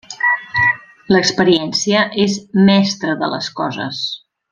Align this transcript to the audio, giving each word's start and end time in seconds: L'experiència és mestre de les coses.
L'experiència 1.15 2.01
és 2.23 2.39
mestre 2.71 3.13
de 3.21 3.29
les 3.35 3.51
coses. 3.61 4.01